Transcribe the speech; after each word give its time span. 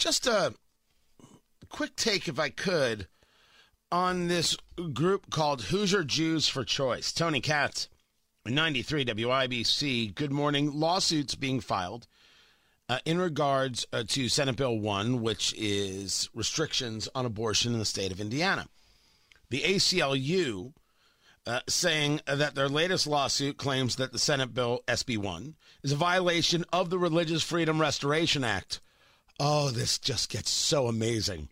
just 0.00 0.26
a 0.26 0.54
quick 1.68 1.94
take, 1.94 2.26
if 2.26 2.38
I 2.38 2.48
could, 2.48 3.06
on 3.92 4.28
this 4.28 4.56
group 4.94 5.30
called 5.30 5.64
Hoosier 5.64 6.04
Jews 6.04 6.48
for 6.48 6.64
Choice. 6.64 7.12
Tony 7.12 7.42
Katz, 7.42 7.88
93 8.46 9.04
WIBC. 9.04 10.14
Good 10.14 10.32
morning. 10.32 10.72
Lawsuits 10.72 11.34
being 11.34 11.60
filed 11.60 12.06
uh, 12.88 13.00
in 13.04 13.18
regards 13.18 13.86
uh, 13.92 14.04
to 14.08 14.30
Senate 14.30 14.56
Bill 14.56 14.78
1, 14.78 15.20
which 15.20 15.52
is 15.58 16.30
restrictions 16.34 17.06
on 17.14 17.26
abortion 17.26 17.74
in 17.74 17.78
the 17.78 17.84
state 17.84 18.10
of 18.10 18.22
Indiana. 18.22 18.68
The 19.50 19.60
ACLU 19.60 20.72
uh, 21.46 21.60
saying 21.68 22.22
that 22.26 22.54
their 22.54 22.70
latest 22.70 23.06
lawsuit 23.06 23.58
claims 23.58 23.96
that 23.96 24.12
the 24.12 24.18
Senate 24.18 24.54
Bill 24.54 24.80
SB 24.88 25.18
1 25.18 25.56
is 25.82 25.92
a 25.92 25.96
violation 25.96 26.64
of 26.72 26.88
the 26.88 26.98
Religious 26.98 27.42
Freedom 27.42 27.78
Restoration 27.78 28.44
Act. 28.44 28.80
Oh, 29.42 29.70
this 29.70 29.98
just 29.98 30.28
gets 30.28 30.50
so 30.50 30.86
amazing. 30.86 31.48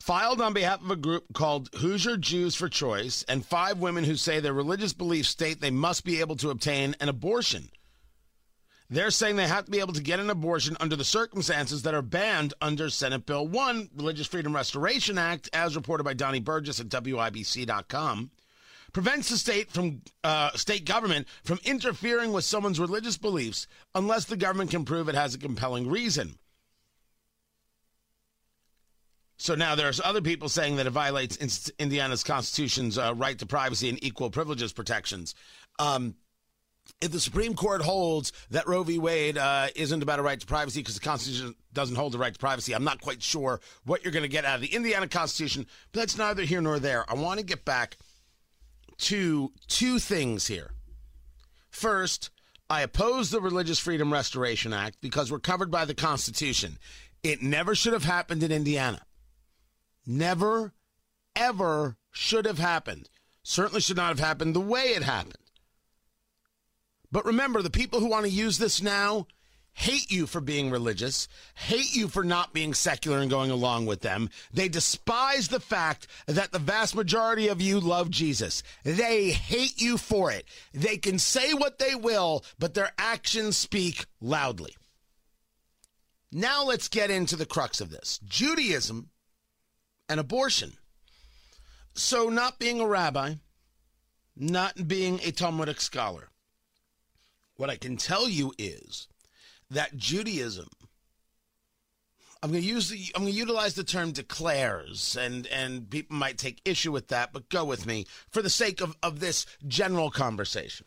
Filed 0.00 0.40
on 0.40 0.52
behalf 0.52 0.82
of 0.82 0.90
a 0.90 0.96
group 0.96 1.26
called 1.32 1.70
Hoosier 1.76 2.16
Jews 2.16 2.56
for 2.56 2.68
Choice 2.68 3.24
and 3.28 3.46
five 3.46 3.78
women 3.78 4.02
who 4.02 4.16
say 4.16 4.40
their 4.40 4.52
religious 4.52 4.92
beliefs 4.92 5.28
state 5.28 5.60
they 5.60 5.70
must 5.70 6.04
be 6.04 6.18
able 6.18 6.34
to 6.36 6.50
obtain 6.50 6.96
an 6.98 7.08
abortion. 7.08 7.68
They're 8.90 9.12
saying 9.12 9.36
they 9.36 9.46
have 9.46 9.66
to 9.66 9.70
be 9.70 9.78
able 9.78 9.92
to 9.92 10.02
get 10.02 10.18
an 10.18 10.28
abortion 10.28 10.76
under 10.80 10.96
the 10.96 11.04
circumstances 11.04 11.82
that 11.82 11.94
are 11.94 12.02
banned 12.02 12.52
under 12.60 12.90
Senate 12.90 13.26
Bill 13.26 13.46
1, 13.46 13.90
Religious 13.94 14.26
Freedom 14.26 14.56
Restoration 14.56 15.18
Act, 15.18 15.48
as 15.52 15.76
reported 15.76 16.02
by 16.02 16.14
Donnie 16.14 16.40
Burgess 16.40 16.80
at 16.80 16.88
WIBC.com. 16.88 18.32
Prevents 18.94 19.28
the 19.28 19.36
state 19.36 19.72
from 19.72 20.02
uh, 20.22 20.52
state 20.52 20.84
government 20.84 21.26
from 21.42 21.58
interfering 21.64 22.32
with 22.32 22.44
someone's 22.44 22.78
religious 22.78 23.18
beliefs 23.18 23.66
unless 23.92 24.24
the 24.24 24.36
government 24.36 24.70
can 24.70 24.84
prove 24.84 25.08
it 25.08 25.16
has 25.16 25.34
a 25.34 25.38
compelling 25.38 25.90
reason. 25.90 26.38
So 29.36 29.56
now 29.56 29.74
there's 29.74 30.00
other 30.00 30.20
people 30.20 30.48
saying 30.48 30.76
that 30.76 30.86
it 30.86 30.90
violates 30.90 31.70
Indiana's 31.80 32.22
Constitution's 32.22 32.96
uh, 32.96 33.12
right 33.16 33.36
to 33.40 33.46
privacy 33.46 33.88
and 33.88 34.02
equal 34.02 34.30
privileges 34.30 34.72
protections. 34.72 35.34
Um, 35.80 36.14
if 37.00 37.10
the 37.10 37.18
Supreme 37.18 37.54
Court 37.54 37.82
holds 37.82 38.32
that 38.50 38.68
Roe 38.68 38.84
v. 38.84 38.98
Wade 38.98 39.36
uh, 39.36 39.68
isn't 39.74 40.04
about 40.04 40.20
a 40.20 40.22
right 40.22 40.38
to 40.38 40.46
privacy 40.46 40.80
because 40.80 40.94
the 40.94 41.00
Constitution 41.00 41.56
doesn't 41.72 41.96
hold 41.96 42.12
the 42.12 42.18
right 42.18 42.32
to 42.32 42.38
privacy, 42.38 42.74
I'm 42.74 42.84
not 42.84 43.00
quite 43.00 43.24
sure 43.24 43.60
what 43.84 44.04
you're 44.04 44.12
going 44.12 44.22
to 44.22 44.28
get 44.28 44.44
out 44.44 44.56
of 44.56 44.60
the 44.60 44.72
Indiana 44.72 45.08
Constitution, 45.08 45.66
but 45.90 45.98
that's 45.98 46.16
neither 46.16 46.42
here 46.42 46.60
nor 46.60 46.78
there. 46.78 47.04
I 47.10 47.14
want 47.14 47.40
to 47.40 47.44
get 47.44 47.64
back 47.64 47.96
to 48.98 49.52
two 49.68 49.98
things 49.98 50.46
here. 50.46 50.70
First, 51.70 52.30
I 52.70 52.82
oppose 52.82 53.30
the 53.30 53.40
Religious 53.40 53.78
Freedom 53.78 54.12
Restoration 54.12 54.72
Act 54.72 54.98
because 55.00 55.30
we're 55.30 55.38
covered 55.38 55.70
by 55.70 55.84
the 55.84 55.94
Constitution. 55.94 56.78
It 57.22 57.42
never 57.42 57.74
should 57.74 57.92
have 57.92 58.04
happened 58.04 58.42
in 58.42 58.52
Indiana. 58.52 59.02
Never, 60.06 60.72
ever 61.34 61.96
should 62.10 62.46
have 62.46 62.58
happened. 62.58 63.08
Certainly 63.42 63.82
should 63.82 63.96
not 63.96 64.08
have 64.08 64.20
happened 64.20 64.54
the 64.54 64.60
way 64.60 64.88
it 64.88 65.02
happened. 65.02 65.36
But 67.10 67.26
remember, 67.26 67.62
the 67.62 67.70
people 67.70 68.00
who 68.00 68.08
want 68.08 68.24
to 68.24 68.30
use 68.30 68.58
this 68.58 68.82
now 68.82 69.26
hate 69.74 70.10
you 70.10 70.26
for 70.26 70.40
being 70.40 70.70
religious, 70.70 71.28
hate 71.54 71.94
you 71.94 72.08
for 72.08 72.24
not 72.24 72.54
being 72.54 72.72
secular 72.72 73.18
and 73.18 73.30
going 73.30 73.50
along 73.50 73.86
with 73.86 74.00
them. 74.00 74.30
They 74.52 74.68
despise 74.68 75.48
the 75.48 75.60
fact 75.60 76.06
that 76.26 76.52
the 76.52 76.58
vast 76.58 76.94
majority 76.94 77.48
of 77.48 77.60
you 77.60 77.80
love 77.80 78.10
Jesus. 78.10 78.62
They 78.84 79.30
hate 79.30 79.80
you 79.80 79.98
for 79.98 80.30
it. 80.30 80.46
They 80.72 80.96
can 80.96 81.18
say 81.18 81.52
what 81.52 81.78
they 81.78 81.94
will, 81.94 82.44
but 82.58 82.74
their 82.74 82.92
actions 82.96 83.56
speak 83.56 84.06
loudly. 84.20 84.74
Now 86.32 86.64
let's 86.64 86.88
get 86.88 87.10
into 87.10 87.36
the 87.36 87.46
crux 87.46 87.80
of 87.80 87.90
this 87.90 88.18
Judaism 88.26 89.10
and 90.08 90.18
abortion. 90.18 90.72
So, 91.96 92.28
not 92.28 92.58
being 92.58 92.80
a 92.80 92.86
rabbi, 92.86 93.34
not 94.36 94.88
being 94.88 95.20
a 95.22 95.30
Talmudic 95.30 95.80
scholar, 95.80 96.30
what 97.56 97.70
I 97.70 97.76
can 97.76 97.96
tell 97.96 98.28
you 98.28 98.52
is 98.58 99.06
that 99.74 99.96
Judaism, 99.96 100.68
I'm 102.42 102.50
going 102.50 102.62
to 102.62 102.68
use 102.68 102.90
the, 102.90 103.10
I'm 103.14 103.22
going 103.22 103.32
to 103.32 103.38
utilize 103.38 103.74
the 103.74 103.84
term 103.84 104.12
declares, 104.12 105.16
and 105.16 105.46
and 105.46 105.88
people 105.88 106.16
might 106.16 106.38
take 106.38 106.60
issue 106.64 106.92
with 106.92 107.08
that, 107.08 107.32
but 107.32 107.48
go 107.48 107.64
with 107.64 107.86
me 107.86 108.06
for 108.30 108.42
the 108.42 108.50
sake 108.50 108.80
of, 108.80 108.96
of 109.02 109.20
this 109.20 109.46
general 109.66 110.10
conversation. 110.10 110.86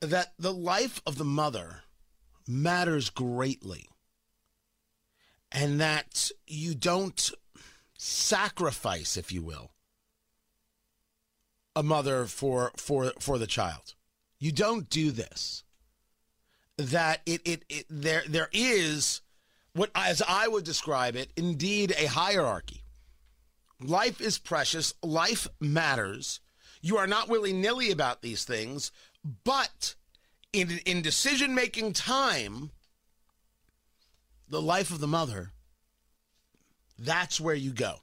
That 0.00 0.32
the 0.38 0.54
life 0.54 1.02
of 1.06 1.18
the 1.18 1.24
mother 1.24 1.82
matters 2.46 3.10
greatly, 3.10 3.88
and 5.52 5.80
that 5.80 6.30
you 6.46 6.74
don't 6.74 7.30
sacrifice, 7.98 9.18
if 9.18 9.30
you 9.30 9.42
will, 9.42 9.72
a 11.76 11.82
mother 11.82 12.24
for 12.24 12.72
for 12.76 13.12
for 13.18 13.38
the 13.38 13.46
child. 13.46 13.94
You 14.38 14.52
don't 14.52 14.88
do 14.88 15.10
this. 15.10 15.62
That 16.80 17.20
it, 17.26 17.42
it, 17.44 17.64
it 17.68 17.86
there 17.90 18.22
there 18.26 18.48
is 18.52 19.20
what 19.74 19.90
as 19.94 20.22
I 20.26 20.48
would 20.48 20.64
describe 20.64 21.14
it, 21.14 21.30
indeed 21.36 21.94
a 21.98 22.06
hierarchy. 22.06 22.82
Life 23.82 24.20
is 24.20 24.38
precious, 24.38 24.94
life 25.02 25.46
matters. 25.60 26.40
You 26.82 26.96
are 26.96 27.06
not 27.06 27.28
willy 27.28 27.52
nilly 27.52 27.90
about 27.90 28.22
these 28.22 28.44
things, 28.44 28.90
but 29.44 29.94
in, 30.52 30.80
in 30.86 31.02
decision 31.02 31.54
making 31.54 31.92
time, 31.92 32.70
the 34.48 34.62
life 34.62 34.90
of 34.90 35.00
the 35.00 35.06
mother, 35.06 35.52
that's 36.98 37.40
where 37.40 37.54
you 37.54 37.72
go. 37.72 37.96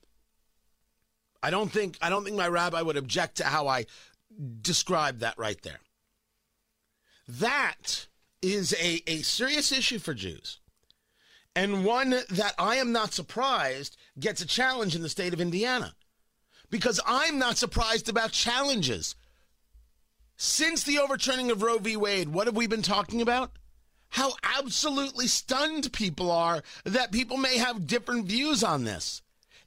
I 1.44 1.50
don't 1.50 1.72
think 1.72 1.98
I 2.02 2.10
don't 2.10 2.24
think 2.24 2.36
my 2.36 2.48
rabbi 2.48 2.82
would 2.82 2.98
object 2.98 3.38
to 3.38 3.44
how 3.44 3.68
I 3.68 3.86
described 4.62 5.20
that 5.20 5.38
right 5.38 5.62
there. 5.62 5.80
That 7.28 8.08
is 8.54 8.74
a, 8.74 9.02
a 9.08 9.22
serious 9.22 9.72
issue 9.72 10.00
for 10.00 10.14
Jews. 10.14 10.60
And 11.56 11.86
one 11.86 12.12
that 12.12 12.54
I 12.60 12.76
am 12.76 12.92
not 12.92 13.14
surprised 13.14 13.98
gets 14.20 14.42
a 14.42 14.46
challenge 14.46 14.96
in 14.96 15.02
the 15.02 15.10
state 15.10 15.34
of 15.34 15.42
Indiana. 15.42 15.96
Because 16.70 17.00
I'm 17.06 17.40
not 17.40 17.58
surprised 17.58 18.10
about 18.10 18.32
challenges. 18.32 19.16
Since 20.36 20.84
the 20.84 21.00
overturning 21.00 21.50
of 21.50 21.64
Roe 21.64 21.80
v. 21.80 21.98
Wade, 21.98 22.30
what 22.30 22.46
have 22.46 22.56
we 22.56 22.68
been 22.68 22.84
talking 22.84 23.22
about? 23.22 23.52
How 24.10 24.34
absolutely 24.44 25.28
stunned 25.28 25.92
people 25.94 26.32
are 26.32 26.62
that 26.86 27.12
people 27.12 27.38
may 27.38 27.58
have 27.58 27.88
different 27.88 28.28
views 28.28 28.64
on 28.64 28.84
this. 28.84 29.22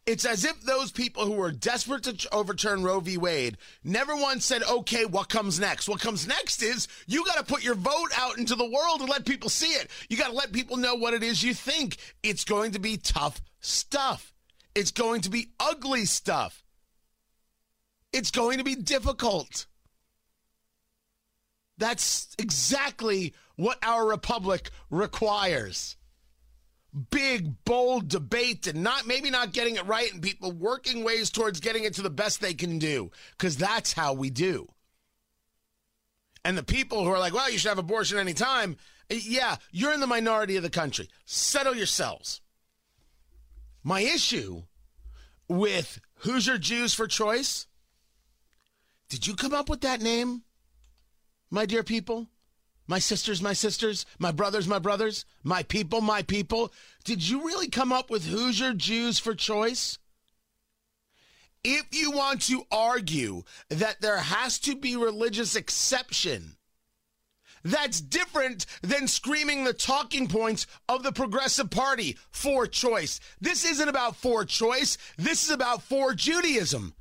It's 0.07 0.25
as 0.25 0.45
if 0.45 0.61
those 0.63 0.91
people 0.91 1.27
who 1.27 1.33
were 1.33 1.53
desperate 1.53 2.03
to 2.05 2.29
overturn 2.33 2.83
Roe 2.83 3.01
v. 3.01 3.17
Wade 3.17 3.59
never 3.85 4.17
once 4.17 4.45
said, 4.45 4.63
okay, 4.65 5.05
what 5.05 5.29
comes 5.29 5.61
next? 5.61 5.89
What 5.89 6.01
comes 6.01 6.27
next 6.27 6.63
is 6.63 6.89
you 7.07 7.25
got 7.25 7.37
to 7.37 7.45
put 7.45 7.63
your 7.63 7.75
vote 7.75 8.09
out 8.17 8.39
into 8.39 8.55
the 8.55 8.69
world 8.69 9.01
and 9.01 9.09
let 9.09 9.27
people 9.27 9.51
see 9.51 9.73
it. 9.73 9.91
You 10.09 10.17
got 10.17 10.29
to 10.29 10.37
let 10.37 10.53
people 10.53 10.79
know 10.79 10.95
what 10.95 11.15
it 11.15 11.23
is 11.23 11.43
you 11.43 11.55
think. 11.55 11.99
It's 12.23 12.45
going 12.45 12.73
to 12.73 12.79
be 12.79 12.97
tough 12.97 13.41
stuff, 13.61 14.33
it's 14.75 14.91
going 14.91 15.21
to 15.21 15.31
be 15.31 15.53
ugly 15.61 16.07
stuff, 16.07 16.65
it's 18.13 18.31
going 18.31 18.59
to 18.59 18.65
be 18.65 18.75
difficult. 18.75 19.67
That's 21.77 22.35
exactly 22.39 23.35
what 23.57 23.79
our 23.83 24.07
republic 24.07 24.71
requires 24.91 25.97
big, 27.11 27.65
bold 27.65 28.09
debate 28.09 28.67
and 28.67 28.83
not 28.83 29.07
maybe 29.07 29.31
not 29.31 29.53
getting 29.53 29.77
it 29.77 29.87
right 29.87 30.13
and 30.13 30.23
people 30.23 30.53
working 30.53 31.05
ways 31.05 31.31
towards 31.31 31.61
getting 31.61 31.85
it 31.85 31.95
to 31.95 32.03
the 32.03 32.11
best 32.11 32.41
they 32.41 32.55
can 32.55 32.79
do 32.79 33.11
because 33.33 33.57
that's 33.57 33.93
how 33.93 34.13
we 34.13 34.31
do. 34.31 34.67
And 36.45 36.57
the 36.57 36.63
people 36.63 37.05
who 37.05 37.11
are 37.11 37.19
like, 37.19 37.35
well, 37.35 37.51
you 37.51 37.59
should 37.59 37.69
have 37.69 37.79
abortion 37.79 38.19
anytime. 38.19 38.77
Yeah, 39.11 39.57
you're 39.73 39.93
in 39.93 40.01
the 40.01 40.07
minority 40.07 40.57
of 40.57 40.63
the 40.63 40.71
country. 40.71 41.09
Settle 41.27 41.75
yourselves. 41.75 42.41
My 43.83 44.01
issue 44.01 44.63
with 45.49 46.01
Hoosier 46.19 46.59
Jews 46.59 46.95
for 46.95 47.07
Choice, 47.07 47.67
did 49.09 49.27
you 49.27 49.35
come 49.35 49.53
up 49.53 49.69
with 49.69 49.81
that 49.83 50.01
name, 50.01 50.43
my 51.51 51.67
dear 51.67 51.83
people? 51.83 52.29
My 52.91 52.99
sisters, 52.99 53.41
my 53.41 53.53
sisters, 53.53 54.05
my 54.19 54.33
brothers, 54.33 54.67
my 54.67 54.81
brothers, 54.81 55.25
my 55.45 55.63
people, 55.63 56.01
my 56.01 56.23
people. 56.23 56.73
Did 57.05 57.29
you 57.29 57.47
really 57.47 57.69
come 57.69 57.93
up 57.93 58.11
with 58.11 58.27
Hoosier 58.27 58.75
Jews 58.75 59.21
for 59.21 59.33
choice? 59.33 60.01
If 61.63 61.87
you 61.93 62.11
want 62.11 62.43
to 62.49 62.67
argue 62.69 63.45
that 63.69 64.01
there 64.01 64.19
has 64.19 64.59
to 64.61 64.75
be 64.75 64.97
religious 64.97 65.55
exception, 65.55 66.57
that's 67.63 68.01
different 68.01 68.67
than 68.83 69.07
screaming 69.07 69.63
the 69.63 69.73
talking 69.73 70.27
points 70.27 70.67
of 70.89 71.05
the 71.05 71.13
Progressive 71.13 71.71
Party 71.71 72.19
for 72.33 72.67
choice. 72.67 73.21
This 73.41 73.65
isn't 73.65 73.89
about 73.89 74.17
for 74.17 74.45
choice. 74.45 74.99
This 75.17 75.45
is 75.45 75.51
about 75.51 75.85
for 75.85 76.13
Judaism. 76.13 76.95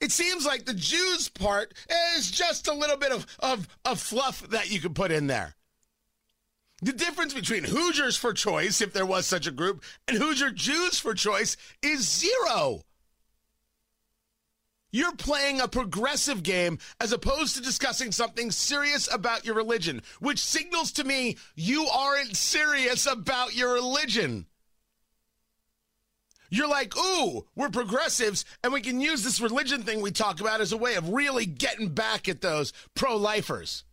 It 0.00 0.12
seems 0.12 0.46
like 0.46 0.64
the 0.64 0.74
Jews 0.74 1.28
part 1.28 1.74
is 2.16 2.30
just 2.30 2.66
a 2.68 2.74
little 2.74 2.96
bit 2.96 3.12
of, 3.12 3.26
of, 3.38 3.68
of 3.84 4.00
fluff 4.00 4.40
that 4.48 4.70
you 4.70 4.80
could 4.80 4.94
put 4.94 5.10
in 5.10 5.26
there. 5.26 5.56
The 6.82 6.92
difference 6.94 7.34
between 7.34 7.64
Hoosiers 7.64 8.16
for 8.16 8.32
Choice, 8.32 8.80
if 8.80 8.94
there 8.94 9.04
was 9.04 9.26
such 9.26 9.46
a 9.46 9.50
group, 9.50 9.84
and 10.08 10.16
Hoosier 10.16 10.50
Jews 10.50 10.98
for 10.98 11.12
Choice 11.12 11.58
is 11.82 12.08
zero. 12.08 12.84
You're 14.90 15.14
playing 15.14 15.60
a 15.60 15.68
progressive 15.68 16.42
game 16.42 16.78
as 16.98 17.12
opposed 17.12 17.54
to 17.54 17.62
discussing 17.62 18.10
something 18.10 18.50
serious 18.50 19.12
about 19.12 19.44
your 19.44 19.54
religion, 19.54 20.02
which 20.20 20.38
signals 20.38 20.90
to 20.92 21.04
me 21.04 21.36
you 21.54 21.86
aren't 21.86 22.36
serious 22.36 23.06
about 23.06 23.54
your 23.54 23.74
religion. 23.74 24.46
You're 26.50 26.68
like, 26.68 26.96
ooh, 26.98 27.46
we're 27.54 27.70
progressives, 27.70 28.44
and 28.62 28.72
we 28.72 28.80
can 28.80 29.00
use 29.00 29.22
this 29.22 29.40
religion 29.40 29.84
thing 29.84 30.00
we 30.00 30.10
talk 30.10 30.40
about 30.40 30.60
as 30.60 30.72
a 30.72 30.76
way 30.76 30.96
of 30.96 31.08
really 31.08 31.46
getting 31.46 31.90
back 31.90 32.28
at 32.28 32.40
those 32.40 32.72
pro 32.94 33.16
lifers. 33.16 33.84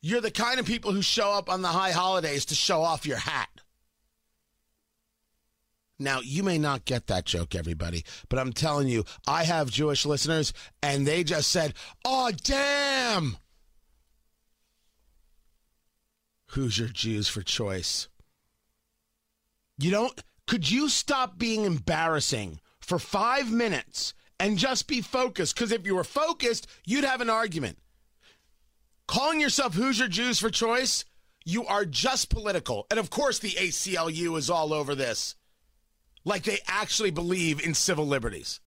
You're 0.00 0.22
the 0.22 0.30
kind 0.30 0.58
of 0.58 0.66
people 0.66 0.92
who 0.92 1.02
show 1.02 1.30
up 1.30 1.50
on 1.50 1.62
the 1.62 1.68
high 1.68 1.92
holidays 1.92 2.46
to 2.46 2.54
show 2.54 2.80
off 2.80 3.06
your 3.06 3.18
hat. 3.18 3.48
Now, 5.98 6.20
you 6.20 6.42
may 6.42 6.58
not 6.58 6.84
get 6.84 7.06
that 7.06 7.24
joke, 7.24 7.54
everybody, 7.54 8.04
but 8.28 8.38
I'm 8.38 8.52
telling 8.52 8.88
you, 8.88 9.04
I 9.26 9.44
have 9.44 9.70
Jewish 9.70 10.04
listeners, 10.04 10.52
and 10.82 11.06
they 11.06 11.22
just 11.22 11.50
said, 11.50 11.74
oh, 12.04 12.32
damn. 12.42 13.36
Who's 16.48 16.78
your 16.78 16.88
Jews 16.88 17.28
for 17.28 17.42
choice. 17.42 18.08
You 19.78 19.90
don't, 19.90 20.22
could 20.46 20.70
you 20.70 20.88
stop 20.88 21.38
being 21.38 21.64
embarrassing 21.64 22.60
for 22.80 22.98
five 22.98 23.50
minutes 23.50 24.14
and 24.38 24.58
just 24.58 24.86
be 24.86 25.00
focused? 25.00 25.54
Because 25.54 25.72
if 25.72 25.86
you 25.86 25.96
were 25.96 26.04
focused, 26.04 26.66
you'd 26.84 27.04
have 27.04 27.20
an 27.20 27.30
argument. 27.30 27.78
Calling 29.06 29.40
yourself 29.40 29.74
Hoosier 29.74 30.08
Jews 30.08 30.38
for 30.38 30.50
choice, 30.50 31.04
you 31.44 31.66
are 31.66 31.84
just 31.84 32.30
political. 32.30 32.86
And 32.90 32.98
of 32.98 33.10
course, 33.10 33.38
the 33.38 33.50
ACLU 33.50 34.36
is 34.38 34.50
all 34.50 34.72
over 34.72 34.94
this. 34.94 35.34
Like 36.24 36.44
they 36.44 36.58
actually 36.66 37.10
believe 37.10 37.64
in 37.64 37.74
civil 37.74 38.06
liberties. 38.06 38.60